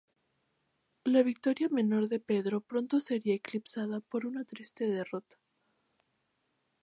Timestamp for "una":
4.25-4.43